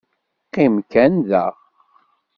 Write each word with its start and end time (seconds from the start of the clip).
Qim 0.53 0.73
kan 0.91 1.13
da! 1.29 1.45